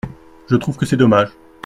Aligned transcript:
Je 0.49 0.55
trouve 0.55 0.77
que 0.77 0.87
c’est 0.87 0.97
dommage. 0.97 1.29